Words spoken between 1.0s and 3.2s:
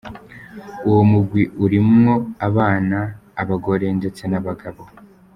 mugwi urimwo abana,